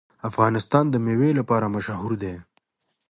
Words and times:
افغانستان 0.29 0.85
د 0.89 0.95
مېوې 1.05 1.31
لپاره 1.39 1.65
مشهور 1.75 2.13
دی. 2.21 2.35